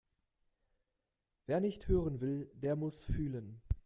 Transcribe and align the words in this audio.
Wer 1.45 1.59
nicht 1.59 1.87
hören 1.87 2.21
will, 2.21 2.49
der 2.55 2.75
muss 2.75 3.03
fühlen. 3.03 3.61